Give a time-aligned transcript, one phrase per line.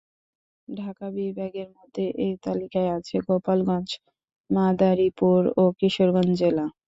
[0.67, 3.89] ঢাকা বিভাগের মধ্যে এ তালিকায় আছে গোপালগঞ্জ,
[4.49, 6.65] মাদারীপুর ও কিশোরগঞ্জ জেলা।